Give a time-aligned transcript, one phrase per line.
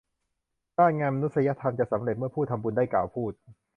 [0.87, 3.31] งานด้านมนุษยธรรมจะสำเร็จเมื่อผู้ทำบุญได้กล่าวพูด